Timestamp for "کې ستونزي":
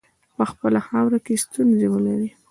1.25-1.87